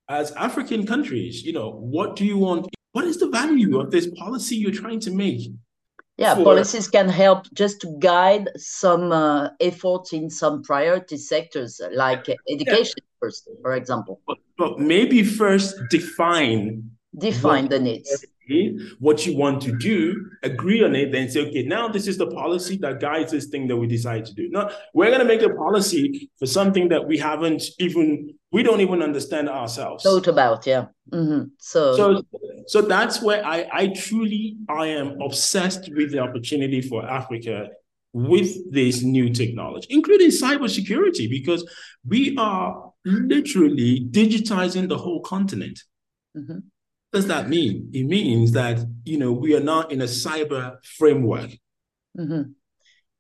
as 0.08 0.32
African 0.32 0.86
countries? 0.86 1.42
You 1.42 1.52
know, 1.54 1.70
what 1.70 2.16
do 2.16 2.24
you 2.24 2.36
want? 2.36 2.68
What 2.92 3.04
is 3.04 3.18
the 3.18 3.28
value 3.28 3.78
of 3.80 3.90
this 3.90 4.06
policy 4.18 4.56
you're 4.56 4.80
trying 4.84 5.00
to 5.00 5.10
make? 5.10 5.42
Yeah, 6.16 6.34
for... 6.34 6.44
policies 6.44 6.86
can 6.88 7.08
help 7.08 7.46
just 7.54 7.80
to 7.80 7.96
guide 7.98 8.50
some 8.56 9.10
uh, 9.10 9.48
efforts 9.60 10.12
in 10.12 10.28
some 10.28 10.62
priority 10.62 11.16
sectors 11.16 11.80
like 11.92 12.28
education, 12.28 12.98
yeah. 12.98 13.18
first, 13.20 13.48
for 13.62 13.74
example. 13.74 14.20
But, 14.26 14.38
but 14.58 14.78
maybe 14.78 15.22
first 15.22 15.76
define 15.88 16.90
define 17.16 17.68
the 17.68 17.78
needs 17.78 18.24
what 18.98 19.26
you 19.26 19.36
want 19.36 19.62
to 19.62 19.76
do, 19.76 20.30
agree 20.42 20.82
on 20.82 20.94
it, 20.94 21.12
then 21.12 21.28
say, 21.30 21.46
okay, 21.46 21.62
now 21.62 21.88
this 21.88 22.06
is 22.06 22.16
the 22.18 22.26
policy 22.26 22.76
that 22.78 23.00
guides 23.00 23.32
this 23.32 23.46
thing 23.46 23.68
that 23.68 23.76
we 23.76 23.86
decide 23.86 24.24
to 24.26 24.34
do. 24.34 24.48
Now 24.50 24.70
we're 24.94 25.12
going 25.14 25.20
to 25.20 25.24
make 25.24 25.42
a 25.42 25.54
policy 25.54 26.30
for 26.38 26.46
something 26.46 26.88
that 26.88 27.06
we 27.06 27.18
haven't 27.18 27.62
even, 27.78 28.34
we 28.52 28.62
don't 28.62 28.80
even 28.80 29.02
understand 29.02 29.48
ourselves. 29.48 30.02
Thought 30.02 30.26
about, 30.26 30.66
yeah. 30.66 30.86
Mm-hmm. 31.12 31.48
So, 31.58 31.96
so, 31.96 32.22
so 32.66 32.82
that's 32.82 33.22
where 33.22 33.44
I, 33.44 33.68
I 33.72 33.86
truly, 33.88 34.56
I 34.68 34.86
am 34.86 35.20
obsessed 35.20 35.90
with 35.94 36.12
the 36.12 36.20
opportunity 36.20 36.80
for 36.80 37.04
Africa 37.04 37.68
with 38.12 38.72
this 38.72 39.02
new 39.02 39.30
technology, 39.30 39.86
including 39.90 40.30
cybersecurity, 40.30 41.30
because 41.30 41.64
we 42.06 42.36
are 42.36 42.92
literally 43.04 44.04
digitizing 44.10 44.88
the 44.88 44.98
whole 44.98 45.20
continent. 45.20 45.78
Mm-hmm 46.36 46.58
does 47.12 47.26
that 47.26 47.48
mean? 47.48 47.90
It 47.92 48.04
means 48.04 48.52
that 48.52 48.78
you 49.04 49.18
know 49.18 49.32
we 49.32 49.56
are 49.56 49.60
now 49.60 49.82
in 49.82 50.00
a 50.00 50.04
cyber 50.04 50.76
framework, 50.84 51.50
mm-hmm. 52.18 52.42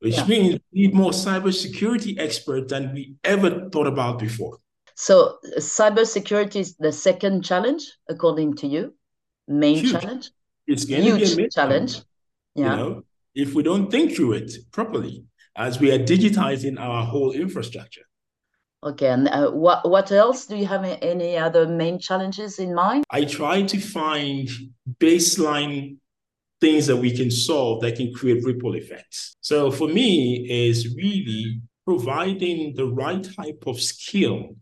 which 0.00 0.16
yeah. 0.16 0.26
means 0.26 0.60
we 0.72 0.82
need 0.82 0.94
more 0.94 1.10
cybersecurity 1.10 2.18
experts 2.18 2.72
than 2.72 2.94
we 2.94 3.16
ever 3.24 3.68
thought 3.70 3.86
about 3.86 4.18
before. 4.18 4.58
So, 4.94 5.38
cybersecurity 5.58 6.56
is 6.56 6.76
the 6.76 6.92
second 6.92 7.42
challenge, 7.42 7.90
according 8.08 8.56
to 8.56 8.66
you. 8.66 8.94
Main 9.48 9.78
Huge. 9.78 9.92
challenge. 9.92 10.30
It's 10.66 10.84
going 10.84 11.02
Huge 11.02 11.30
to 11.30 11.36
be 11.36 11.44
a 11.44 11.50
challenge. 11.50 11.92
challenge. 11.94 12.06
Yeah. 12.54 12.70
You 12.70 12.76
know, 12.76 13.02
if 13.34 13.54
we 13.54 13.62
don't 13.62 13.90
think 13.90 14.14
through 14.14 14.34
it 14.34 14.52
properly, 14.72 15.24
as 15.56 15.80
we 15.80 15.90
are 15.90 15.98
digitizing 15.98 16.78
our 16.78 17.04
whole 17.04 17.32
infrastructure. 17.32 18.02
Okay, 18.82 19.08
and 19.08 19.28
uh, 19.28 19.50
what 19.50 19.88
what 19.88 20.10
else 20.10 20.46
do 20.46 20.56
you 20.56 20.66
have 20.66 20.84
any 20.84 21.36
other 21.36 21.68
main 21.68 21.98
challenges 21.98 22.58
in 22.58 22.74
mind? 22.74 23.04
I 23.10 23.24
try 23.24 23.62
to 23.62 23.78
find 23.78 24.48
baseline 24.98 25.98
things 26.62 26.86
that 26.86 26.96
we 26.96 27.14
can 27.14 27.30
solve 27.30 27.82
that 27.82 27.96
can 27.96 28.12
create 28.14 28.44
ripple 28.44 28.74
effects. 28.74 29.36
So 29.40 29.70
for 29.70 29.88
me 29.88 30.46
is 30.48 30.94
really 30.94 31.60
providing 31.84 32.74
the 32.74 32.86
right 32.86 33.26
type 33.36 33.64
of 33.66 33.80
skill 33.80 34.56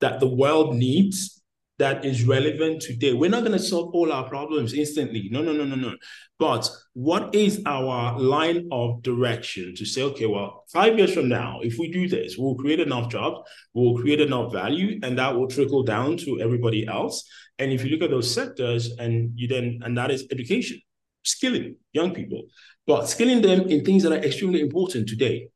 that 0.00 0.20
the 0.20 0.28
world 0.28 0.76
needs 0.76 1.37
that 1.78 2.04
is 2.04 2.24
relevant 2.24 2.82
today. 2.82 3.12
We're 3.12 3.30
not 3.30 3.44
going 3.44 3.56
to 3.56 3.58
solve 3.58 3.94
all 3.94 4.12
our 4.12 4.28
problems 4.28 4.74
instantly. 4.74 5.28
No, 5.30 5.42
no, 5.42 5.52
no, 5.52 5.64
no, 5.64 5.76
no. 5.76 5.94
But 6.38 6.68
what 6.94 7.34
is 7.34 7.62
our 7.66 8.18
line 8.18 8.68
of 8.72 9.02
direction 9.02 9.74
to 9.76 9.84
say, 9.84 10.02
okay, 10.02 10.26
well, 10.26 10.64
five 10.72 10.98
years 10.98 11.14
from 11.14 11.28
now, 11.28 11.60
if 11.62 11.78
we 11.78 11.90
do 11.90 12.08
this, 12.08 12.36
we'll 12.36 12.56
create 12.56 12.80
enough 12.80 13.10
jobs, 13.10 13.48
we'll 13.74 13.96
create 13.96 14.20
enough 14.20 14.52
value, 14.52 14.98
and 15.02 15.18
that 15.18 15.34
will 15.34 15.48
trickle 15.48 15.84
down 15.84 16.16
to 16.18 16.40
everybody 16.40 16.86
else. 16.86 17.24
And 17.58 17.72
if 17.72 17.84
you 17.84 17.90
look 17.90 18.02
at 18.02 18.10
those 18.10 18.32
sectors, 18.32 18.96
and 18.98 19.32
you 19.36 19.48
then, 19.48 19.80
and 19.84 19.96
that 19.98 20.10
is 20.10 20.26
education, 20.30 20.80
skilling 21.24 21.76
young 21.92 22.12
people, 22.12 22.42
but 22.86 23.08
skilling 23.08 23.42
them 23.42 23.68
in 23.68 23.84
things 23.84 24.02
that 24.02 24.12
are 24.12 24.24
extremely 24.24 24.60
important 24.60 25.08
today. 25.08 25.48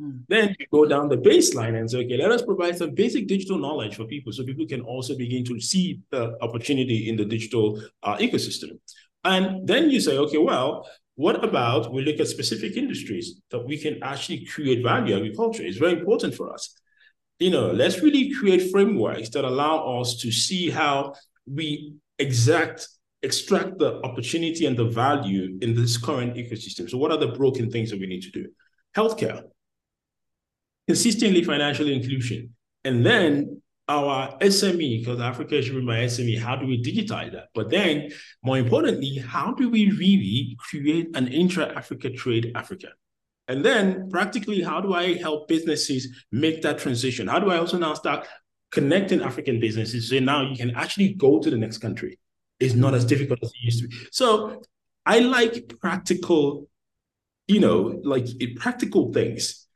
Hmm. 0.00 0.18
Then 0.28 0.56
you 0.58 0.66
go 0.72 0.86
down 0.86 1.08
the 1.08 1.18
baseline 1.18 1.78
and 1.78 1.90
say, 1.90 1.98
okay, 2.04 2.16
let 2.16 2.30
us 2.32 2.42
provide 2.42 2.78
some 2.78 2.94
basic 2.94 3.26
digital 3.26 3.58
knowledge 3.58 3.96
for 3.96 4.04
people 4.04 4.32
so 4.32 4.44
people 4.44 4.66
can 4.66 4.80
also 4.80 5.16
begin 5.16 5.44
to 5.44 5.60
see 5.60 6.00
the 6.10 6.36
opportunity 6.40 7.08
in 7.08 7.16
the 7.16 7.24
digital 7.24 7.82
uh, 8.02 8.16
ecosystem. 8.16 8.78
And 9.24 9.66
then 9.66 9.90
you 9.90 10.00
say, 10.00 10.16
okay, 10.16 10.38
well, 10.38 10.88
what 11.16 11.44
about 11.44 11.92
we 11.92 12.02
look 12.02 12.18
at 12.18 12.28
specific 12.28 12.76
industries 12.76 13.40
that 13.50 13.66
we 13.66 13.76
can 13.76 14.02
actually 14.02 14.46
create 14.46 14.82
value? 14.82 15.16
Agriculture 15.16 15.64
is 15.64 15.76
very 15.76 15.98
important 15.98 16.34
for 16.34 16.50
us. 16.50 16.74
You 17.38 17.50
know, 17.50 17.70
let's 17.70 18.00
really 18.00 18.32
create 18.32 18.70
frameworks 18.70 19.28
that 19.30 19.44
allow 19.44 20.00
us 20.00 20.16
to 20.18 20.32
see 20.32 20.70
how 20.70 21.14
we 21.46 21.94
exact 22.18 22.88
extract 23.22 23.78
the 23.78 24.00
opportunity 24.02 24.64
and 24.64 24.78
the 24.78 24.86
value 24.86 25.58
in 25.60 25.74
this 25.74 25.98
current 25.98 26.36
ecosystem. 26.36 26.88
So, 26.88 26.96
what 26.96 27.10
are 27.10 27.18
the 27.18 27.32
broken 27.32 27.70
things 27.70 27.90
that 27.90 28.00
we 28.00 28.06
need 28.06 28.22
to 28.22 28.30
do? 28.30 28.46
Healthcare 28.96 29.42
consistently 30.90 31.44
financial 31.44 31.88
inclusion. 31.88 32.52
And 32.82 33.06
then 33.06 33.62
our 33.86 34.36
SME, 34.38 35.00
because 35.00 35.20
Africa 35.20 35.56
is 35.56 35.70
run 35.70 35.86
by 35.86 35.98
SME, 36.14 36.36
how 36.36 36.56
do 36.56 36.66
we 36.66 36.82
digitize 36.82 37.30
that? 37.30 37.46
But 37.54 37.70
then, 37.70 38.10
more 38.42 38.58
importantly, 38.58 39.18
how 39.18 39.52
do 39.52 39.70
we 39.70 39.82
really 39.92 40.56
create 40.58 41.08
an 41.14 41.28
intra-Africa 41.28 42.10
trade 42.10 42.50
Africa? 42.56 42.88
And 43.46 43.64
then, 43.64 44.10
practically, 44.10 44.62
how 44.62 44.80
do 44.80 44.92
I 44.94 45.14
help 45.14 45.46
businesses 45.46 46.02
make 46.32 46.62
that 46.62 46.78
transition? 46.78 47.28
How 47.28 47.38
do 47.38 47.50
I 47.52 47.58
also 47.58 47.78
now 47.78 47.94
start 47.94 48.26
connecting 48.72 49.22
African 49.22 49.60
businesses 49.60 50.10
so 50.10 50.18
now 50.18 50.42
you 50.42 50.56
can 50.56 50.70
actually 50.74 51.14
go 51.14 51.38
to 51.38 51.50
the 51.50 51.56
next 51.64 51.78
country? 51.78 52.18
It's 52.58 52.74
not 52.74 52.94
as 52.94 53.04
difficult 53.04 53.38
as 53.44 53.50
it 53.50 53.62
used 53.62 53.82
to 53.82 53.88
be. 53.88 53.96
So 54.10 54.60
I 55.06 55.20
like 55.20 55.78
practical, 55.80 56.68
you 57.46 57.60
know, 57.60 58.00
like 58.02 58.26
practical 58.56 59.12
things 59.12 59.68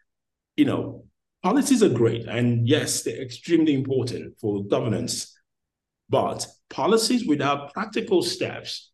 you 0.56 0.64
know, 0.64 1.04
policies 1.42 1.82
are 1.82 1.88
great. 1.88 2.26
And 2.26 2.68
yes, 2.68 3.02
they're 3.02 3.22
extremely 3.22 3.74
important 3.74 4.38
for 4.40 4.64
governance. 4.64 5.36
But 6.08 6.46
policies 6.70 7.26
without 7.26 7.72
practical 7.72 8.22
steps 8.22 8.90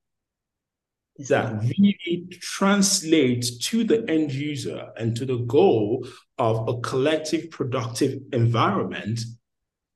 that 1.29 1.53
really 1.63 2.29
translate 2.41 3.45
to 3.61 3.85
the 3.85 4.09
end 4.09 4.33
user 4.33 4.89
and 4.97 5.15
to 5.17 5.27
the 5.27 5.39
goal 5.39 6.07
of 6.39 6.69
a 6.69 6.81
collective 6.81 7.51
productive 7.51 8.21
environment 8.33 9.21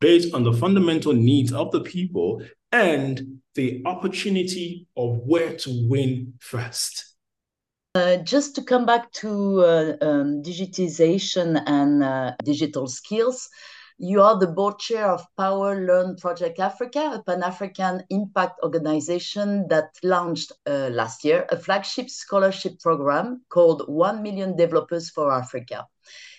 based 0.00 0.35
on 0.35 0.42
the 0.42 0.52
fundamental 0.52 1.14
needs 1.14 1.52
of 1.52 1.71
the 1.73 1.80
people 1.80 2.42
and 2.73 3.40
the 3.54 3.83
opportunity 3.87 4.87
of 4.97 5.18
where 5.18 5.56
to 5.56 5.88
win 5.88 6.35
first. 6.40 7.13
Uh, 7.96 8.16
just 8.16 8.56
to 8.56 8.62
come 8.62 8.84
back 8.84 9.12
to 9.12 9.60
uh, 9.60 9.96
um, 10.00 10.42
digitization 10.42 11.62
and 11.66 12.02
uh, 12.02 12.32
digital 12.42 12.88
skills, 12.88 13.48
you 13.98 14.20
are 14.20 14.36
the 14.36 14.48
board 14.48 14.80
chair 14.80 15.08
of 15.08 15.24
Power 15.36 15.86
Learn 15.86 16.16
Project 16.16 16.58
Africa, 16.58 17.12
a 17.14 17.22
Pan 17.22 17.44
African 17.44 18.02
impact 18.10 18.58
organization 18.64 19.68
that 19.68 19.90
launched 20.02 20.50
uh, 20.66 20.88
last 20.90 21.24
year 21.24 21.46
a 21.50 21.56
flagship 21.56 22.10
scholarship 22.10 22.80
program 22.80 23.42
called 23.48 23.84
1 23.86 24.24
Million 24.24 24.56
Developers 24.56 25.10
for 25.10 25.30
Africa. 25.30 25.86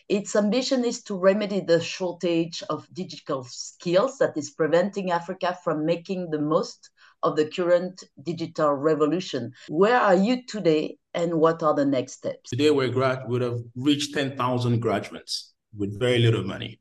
Its 0.10 0.36
ambition 0.36 0.84
is 0.84 1.04
to 1.04 1.16
remedy 1.16 1.62
the 1.62 1.80
shortage 1.80 2.64
of 2.70 2.86
digital 2.94 3.46
skills 3.46 4.18
that 4.18 4.36
is 4.36 4.50
preventing 4.50 5.10
Africa 5.10 5.58
from 5.64 5.86
making 5.86 6.32
the 6.32 6.42
most 6.42 6.90
of 7.26 7.36
the 7.36 7.46
current 7.46 8.04
digital 8.22 8.72
revolution. 8.72 9.52
Where 9.68 10.00
are 10.00 10.16
you 10.16 10.46
today 10.46 10.98
and 11.14 11.34
what 11.34 11.64
are 11.64 11.74
the 11.74 11.86
next 11.86 12.14
steps? 12.14 12.52
Today 12.52 12.70
we 12.70 12.90
grad 12.90 13.28
would 13.28 13.42
have 13.42 13.60
reached 13.76 14.14
10,000 14.14 14.80
graduates 14.80 15.54
with 15.76 16.00
very 16.00 16.20
little 16.20 16.44
money, 16.44 16.80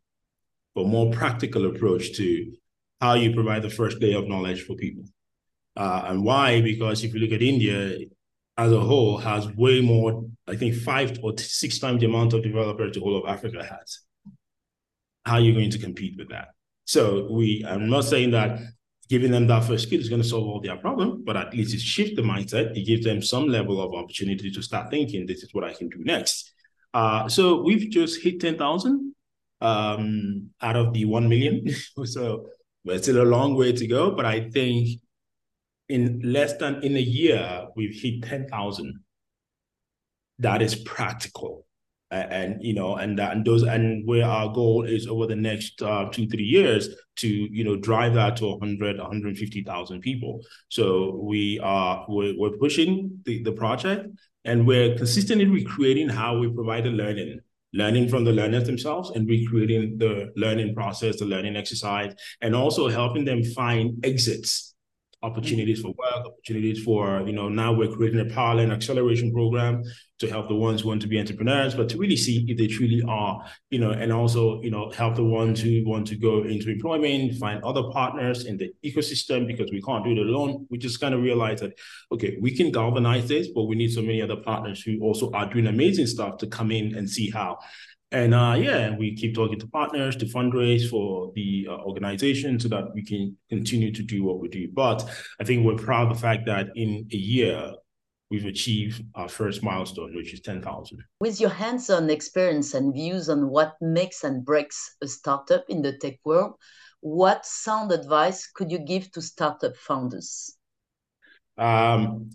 but 0.74 0.86
more 0.86 1.10
practical 1.10 1.66
approach 1.66 2.14
to 2.18 2.52
how 3.00 3.14
you 3.14 3.32
provide 3.32 3.62
the 3.62 3.70
first 3.70 4.00
layer 4.02 4.18
of 4.18 4.28
knowledge 4.28 4.64
for 4.64 4.76
people. 4.76 5.04
Uh, 5.76 6.02
and 6.08 6.22
why? 6.22 6.60
Because 6.60 7.02
if 7.02 7.14
you 7.14 7.20
look 7.20 7.32
at 7.32 7.42
India 7.42 7.98
as 8.56 8.70
a 8.70 8.80
whole, 8.80 9.16
has 9.16 9.48
way 9.56 9.80
more, 9.80 10.24
I 10.46 10.56
think 10.56 10.74
five 10.74 11.18
or 11.22 11.36
six 11.38 11.78
times 11.78 12.00
the 12.00 12.06
amount 12.06 12.34
of 12.34 12.42
developers 12.42 12.94
the 12.94 13.00
whole 13.00 13.16
of 13.16 13.28
Africa 13.28 13.64
has. 13.64 14.00
How 15.24 15.36
are 15.36 15.40
you 15.40 15.54
going 15.54 15.70
to 15.70 15.78
compete 15.78 16.16
with 16.18 16.28
that? 16.28 16.48
So 16.84 17.32
we, 17.32 17.64
I'm 17.66 17.88
not 17.88 18.04
saying 18.04 18.32
that 18.32 18.60
giving 19.08 19.30
them 19.30 19.46
that 19.46 19.64
first 19.64 19.86
skill 19.86 20.00
is 20.00 20.08
going 20.08 20.22
to 20.22 20.28
solve 20.28 20.46
all 20.46 20.60
their 20.60 20.76
problem, 20.76 21.22
but 21.24 21.36
at 21.36 21.52
least 21.52 21.74
it 21.74 21.80
shifts 21.80 22.16
the 22.16 22.22
mindset. 22.22 22.76
It 22.76 22.86
gives 22.86 23.04
them 23.04 23.20
some 23.22 23.48
level 23.48 23.80
of 23.80 23.94
opportunity 23.94 24.50
to 24.50 24.62
start 24.62 24.90
thinking, 24.90 25.26
this 25.26 25.42
is 25.42 25.52
what 25.52 25.64
I 25.64 25.74
can 25.74 25.88
do 25.88 25.98
next. 26.04 26.52
Uh, 26.92 27.28
so 27.28 27.62
we've 27.62 27.90
just 27.90 28.22
hit 28.22 28.40
10,000 28.40 29.14
um, 29.60 30.50
out 30.62 30.76
of 30.76 30.92
the 30.92 31.04
1 31.04 31.28
million. 31.28 31.66
so 32.04 32.46
we're 32.84 32.98
still 32.98 33.22
a 33.22 33.24
long 33.24 33.54
way 33.54 33.72
to 33.72 33.86
go, 33.86 34.10
but 34.10 34.24
I 34.24 34.48
think 34.50 35.00
in 35.88 36.20
less 36.24 36.56
than 36.56 36.82
in 36.82 36.96
a 36.96 37.00
year, 37.00 37.66
we've 37.76 37.94
hit 37.94 38.22
10,000. 38.22 39.00
That 40.38 40.62
is 40.62 40.74
practical. 40.74 41.66
And 42.10 42.62
you 42.62 42.74
know, 42.74 42.96
and 42.96 43.18
that, 43.18 43.32
and 43.32 43.44
those, 43.44 43.62
and 43.62 44.06
where 44.06 44.24
our 44.24 44.52
goal 44.52 44.84
is 44.84 45.06
over 45.06 45.26
the 45.26 45.36
next 45.36 45.82
uh, 45.82 46.08
two, 46.10 46.26
three 46.28 46.44
years 46.44 46.88
to, 47.16 47.28
you 47.28 47.64
know, 47.64 47.76
drive 47.76 48.14
that 48.14 48.36
to 48.36 48.46
100, 48.46 48.98
150,000 48.98 50.00
people. 50.00 50.40
So 50.68 51.20
we 51.22 51.60
are, 51.60 52.04
we're, 52.08 52.34
we're 52.36 52.56
pushing 52.58 53.20
the, 53.24 53.42
the 53.42 53.52
project 53.52 54.08
and 54.44 54.66
we're 54.66 54.96
consistently 54.96 55.46
recreating 55.46 56.08
how 56.08 56.38
we 56.38 56.52
provide 56.52 56.84
the 56.84 56.90
learning 56.90 57.40
learning 57.76 58.08
from 58.08 58.22
the 58.22 58.30
learners 58.32 58.64
themselves 58.64 59.10
and 59.10 59.28
recreating 59.28 59.98
the 59.98 60.32
learning 60.36 60.72
process, 60.76 61.18
the 61.18 61.24
learning 61.24 61.56
exercise, 61.56 62.14
and 62.40 62.54
also 62.54 62.88
helping 62.88 63.24
them 63.24 63.42
find 63.42 64.04
exits 64.04 64.73
opportunities 65.24 65.80
for 65.80 65.88
work, 65.88 66.26
opportunities 66.26 66.82
for, 66.82 67.22
you 67.26 67.32
know, 67.32 67.48
now 67.48 67.72
we're 67.72 67.90
creating 67.90 68.20
a 68.20 68.26
parallel 68.26 68.70
acceleration 68.70 69.32
program 69.32 69.82
to 70.18 70.28
help 70.28 70.48
the 70.48 70.54
ones 70.54 70.82
who 70.82 70.88
want 70.88 71.02
to 71.02 71.08
be 71.08 71.18
entrepreneurs, 71.18 71.74
but 71.74 71.88
to 71.88 71.98
really 71.98 72.16
see 72.16 72.44
if 72.46 72.56
they 72.56 72.66
truly 72.66 73.02
are, 73.08 73.44
you 73.70 73.78
know, 73.78 73.90
and 73.90 74.12
also, 74.12 74.60
you 74.62 74.70
know, 74.70 74.90
help 74.90 75.16
the 75.16 75.24
ones 75.24 75.60
who 75.60 75.82
want 75.84 76.06
to 76.06 76.16
go 76.16 76.44
into 76.44 76.70
employment, 76.70 77.36
find 77.38 77.64
other 77.64 77.84
partners 77.90 78.44
in 78.44 78.56
the 78.56 78.70
ecosystem 78.84 79.46
because 79.46 79.70
we 79.72 79.82
can't 79.82 80.04
do 80.04 80.12
it 80.12 80.18
alone. 80.18 80.66
We 80.70 80.78
just 80.78 81.00
kind 81.00 81.14
of 81.14 81.22
realize 81.22 81.60
that, 81.60 81.72
okay, 82.12 82.36
we 82.40 82.54
can 82.54 82.70
galvanize 82.70 83.26
this, 83.26 83.48
but 83.48 83.64
we 83.64 83.76
need 83.76 83.92
so 83.92 84.02
many 84.02 84.22
other 84.22 84.36
partners 84.36 84.82
who 84.82 85.00
also 85.00 85.30
are 85.32 85.50
doing 85.50 85.66
amazing 85.66 86.06
stuff 86.06 86.36
to 86.38 86.46
come 86.46 86.70
in 86.70 86.94
and 86.94 87.08
see 87.08 87.30
how. 87.30 87.58
And 88.14 88.32
uh, 88.32 88.54
yeah, 88.56 88.94
we 88.96 89.16
keep 89.16 89.34
talking 89.34 89.58
to 89.58 89.66
partners 89.66 90.14
to 90.16 90.26
fundraise 90.26 90.88
for 90.88 91.32
the 91.34 91.66
uh, 91.68 91.78
organization 91.78 92.60
so 92.60 92.68
that 92.68 92.94
we 92.94 93.04
can 93.04 93.36
continue 93.48 93.90
to 93.90 94.02
do 94.04 94.22
what 94.22 94.38
we 94.38 94.46
do. 94.46 94.68
But 94.72 95.04
I 95.40 95.44
think 95.44 95.66
we're 95.66 95.74
proud 95.74 96.12
of 96.12 96.14
the 96.14 96.20
fact 96.20 96.46
that 96.46 96.68
in 96.76 97.08
a 97.10 97.16
year, 97.16 97.72
we've 98.30 98.44
achieved 98.44 99.02
our 99.16 99.28
first 99.28 99.64
milestone, 99.64 100.14
which 100.14 100.32
is 100.32 100.40
10,000. 100.42 101.02
With 101.18 101.40
your 101.40 101.50
hands 101.50 101.90
on 101.90 102.08
experience 102.08 102.74
and 102.74 102.94
views 102.94 103.28
on 103.28 103.48
what 103.48 103.74
makes 103.80 104.22
and 104.22 104.44
breaks 104.44 104.94
a 105.02 105.08
startup 105.08 105.64
in 105.68 105.82
the 105.82 105.98
tech 105.98 106.20
world, 106.24 106.54
what 107.00 107.44
sound 107.44 107.90
advice 107.90 108.48
could 108.54 108.70
you 108.70 108.78
give 108.78 109.10
to 109.10 109.22
startup 109.22 109.76
founders? 109.76 110.56
Um, 111.58 112.30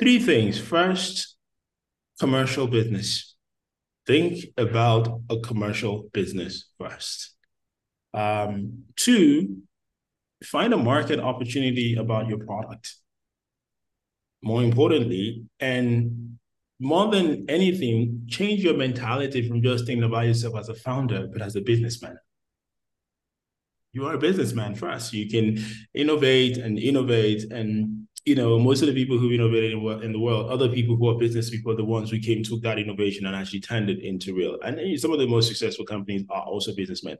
three 0.00 0.18
things. 0.18 0.58
First, 0.58 1.36
commercial 2.18 2.66
business 2.66 3.35
think 4.06 4.44
about 4.56 5.20
a 5.28 5.38
commercial 5.40 6.08
business 6.12 6.70
first. 6.78 7.34
Um, 8.14 8.84
two, 8.96 9.62
find 10.44 10.72
a 10.72 10.76
market 10.76 11.20
opportunity 11.20 11.96
about 11.96 12.28
your 12.28 12.38
product. 12.38 12.94
More 14.42 14.62
importantly, 14.62 15.44
and 15.60 16.38
more 16.78 17.10
than 17.10 17.46
anything, 17.48 18.26
change 18.28 18.62
your 18.62 18.76
mentality 18.76 19.48
from 19.48 19.62
just 19.62 19.86
thinking 19.86 20.04
about 20.04 20.26
yourself 20.26 20.56
as 20.56 20.68
a 20.68 20.74
founder, 20.74 21.26
but 21.32 21.42
as 21.42 21.56
a 21.56 21.60
businessman. 21.60 22.16
You 23.92 24.04
are 24.06 24.14
a 24.14 24.18
businessman 24.18 24.74
first. 24.74 25.14
You 25.14 25.28
can 25.28 25.64
innovate 25.94 26.58
and 26.58 26.78
innovate 26.78 27.50
and 27.50 28.05
you 28.26 28.34
know, 28.34 28.58
most 28.58 28.82
of 28.82 28.88
the 28.88 28.94
people 28.94 29.18
who 29.18 29.30
innovated 29.30 29.72
in, 29.72 30.12
the 30.12 30.18
world, 30.18 30.50
other 30.50 30.68
people 30.68 30.96
who 30.96 31.08
are 31.08 31.16
business 31.16 31.48
people, 31.48 31.72
are 31.72 31.76
the 31.76 31.84
ones 31.84 32.10
who 32.10 32.18
came, 32.18 32.42
took 32.42 32.60
that 32.62 32.78
innovation 32.78 33.24
and 33.24 33.36
actually 33.36 33.60
turned 33.60 33.88
it 33.88 34.02
into 34.02 34.34
real. 34.34 34.58
And 34.64 34.98
some 34.98 35.12
of 35.12 35.20
the 35.20 35.28
most 35.28 35.46
successful 35.46 35.86
companies 35.86 36.24
are 36.28 36.42
also 36.42 36.74
businessmen. 36.74 37.18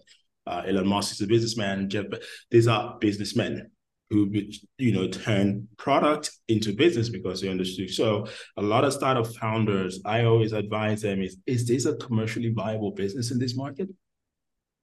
Uh, 0.49 0.65
Elon 0.67 0.87
Musk 0.87 1.13
is 1.13 1.21
a 1.21 1.27
businessman. 1.29 1.89
Jeff, 1.89 2.07
these 2.51 2.67
are 2.67 2.99
businessmen 2.99 3.71
who, 4.11 4.33
you 4.79 4.93
know, 4.93 5.07
turn 5.07 5.69
product 5.79 6.33
into 6.49 6.75
business 6.75 7.09
because 7.09 7.41
they 7.41 7.49
understood. 7.49 7.91
So 7.91 8.27
a 8.57 8.63
lot 8.63 8.85
of 8.85 8.93
startup 8.93 9.29
founders, 9.29 10.01
I 10.05 10.25
always 10.25 10.53
advise 10.53 11.03
them 11.03 11.23
is, 11.23 11.37
is 11.47 11.69
this 11.69 11.87
a 11.87 11.97
commercially 11.97 12.53
viable 12.53 12.91
business 12.91 13.31
in 13.31 13.39
this 13.39 13.57
market? 13.57 13.89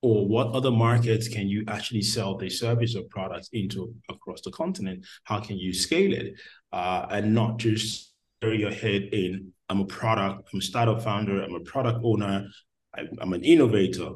Or 0.04 0.28
what 0.28 0.48
other 0.48 0.70
markets 0.70 1.28
can 1.28 1.48
you 1.48 1.63
actually 1.68 2.02
sell 2.02 2.38
the 2.38 2.50
service 2.50 2.96
or 2.96 3.04
products 3.10 3.50
into 3.54 3.96
across 4.10 4.42
the 4.42 4.52
continent? 4.52 5.06
How 5.24 5.39
can 5.39 5.58
you 5.58 5.74
scale 5.74 6.13
it 6.13 6.36
uh, 6.74 7.08
and 7.10 7.34
not 7.34 7.58
just 7.58 8.13
bury 8.42 8.60
your 8.60 8.74
head 8.74 9.04
in 9.13 9.54
I'm 9.70 9.80
a 9.80 9.86
product, 9.86 10.50
I'm 10.54 10.60
a 10.60 10.62
startup 10.62 11.02
founder, 11.02 11.42
I'm 11.42 11.56
a 11.56 11.62
product 11.62 12.02
owner, 12.04 12.48
I, 12.94 13.08
I'm 13.22 13.34
an 13.34 13.44
innovator. 13.44 14.12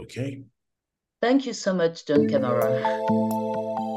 Okay. 0.00 0.42
Thank 1.20 1.46
you 1.46 1.52
so 1.52 1.74
much, 1.74 2.06
John 2.06 2.26
Kamara. 2.26 3.93